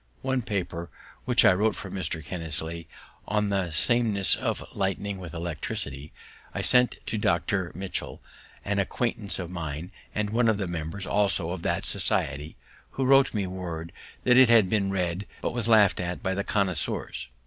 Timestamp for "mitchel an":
7.75-8.79